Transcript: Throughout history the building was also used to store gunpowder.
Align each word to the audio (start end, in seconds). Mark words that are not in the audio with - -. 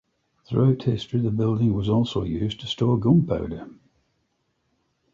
Throughout 0.45 0.81
history 0.81 1.19
the 1.19 1.29
building 1.29 1.75
was 1.75 1.87
also 1.87 2.23
used 2.23 2.59
to 2.61 2.65
store 2.65 2.97
gunpowder. 2.97 3.69